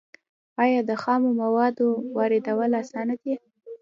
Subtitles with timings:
[0.63, 3.33] آیا د خامو موادو واردول اسانه دي؟